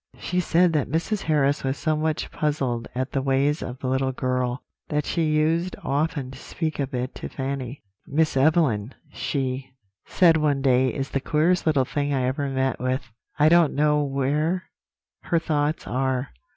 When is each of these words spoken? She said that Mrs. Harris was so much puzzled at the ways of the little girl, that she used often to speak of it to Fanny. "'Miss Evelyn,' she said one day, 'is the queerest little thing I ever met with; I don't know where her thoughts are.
She 0.17 0.39
said 0.39 0.73
that 0.73 0.89
Mrs. 0.89 1.21
Harris 1.21 1.63
was 1.63 1.77
so 1.77 1.95
much 1.95 2.31
puzzled 2.31 2.87
at 2.95 3.11
the 3.11 3.21
ways 3.21 3.61
of 3.61 3.77
the 3.77 3.87
little 3.87 4.11
girl, 4.11 4.63
that 4.89 5.05
she 5.05 5.21
used 5.25 5.75
often 5.83 6.31
to 6.31 6.39
speak 6.39 6.79
of 6.79 6.95
it 6.95 7.13
to 7.13 7.29
Fanny. 7.29 7.83
"'Miss 8.07 8.35
Evelyn,' 8.35 8.95
she 9.11 9.69
said 10.07 10.37
one 10.37 10.63
day, 10.63 10.91
'is 10.91 11.11
the 11.11 11.21
queerest 11.21 11.67
little 11.67 11.85
thing 11.85 12.15
I 12.15 12.23
ever 12.25 12.49
met 12.49 12.79
with; 12.79 13.11
I 13.37 13.47
don't 13.47 13.75
know 13.75 14.01
where 14.01 14.71
her 15.25 15.37
thoughts 15.37 15.85
are. 15.85 16.31